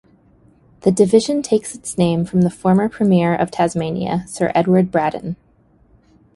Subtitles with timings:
[0.79, 5.35] The division takes its name from the former Premier of Tasmania, Sir Edward Braddon.